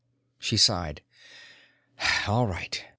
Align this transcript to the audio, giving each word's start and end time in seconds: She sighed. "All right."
She 0.39 0.57
sighed. 0.57 1.03
"All 2.27 2.47
right." 2.47 2.83